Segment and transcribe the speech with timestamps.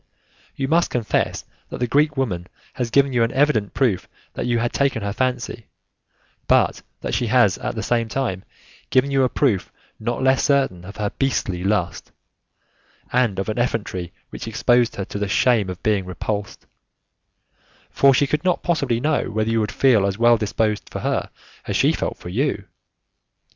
[0.55, 4.57] You must confess that the Greek woman has given you an evident proof that you
[4.57, 5.67] had taken her fancy,
[6.47, 8.43] but that she has at the same time
[8.89, 12.11] given you a proof not less certain of her beastly lust,
[13.13, 16.65] and of an effrontery which exposed her to the shame of being repulsed,
[17.91, 21.29] for she could not possibly know whether you would feel as well disposed for her
[21.67, 22.63] as she felt for you.